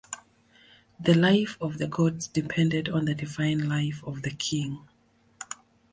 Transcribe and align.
The 0.99 1.13
life 1.13 1.59
of 1.61 1.77
the 1.77 1.85
gods 1.85 2.25
depended 2.27 2.89
on 2.89 3.05
the 3.05 3.13
divine 3.13 3.69
life 3.69 4.03
of 4.03 4.23
the 4.23 4.31
king. 4.31 4.87